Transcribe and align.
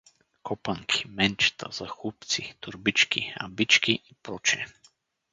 Копанки, 0.49 1.07
менчета, 1.17 1.67
захлупци, 1.79 2.45
торбички, 2.65 3.25
абички 3.47 3.91
и 4.13 4.17
пр. 4.23 4.41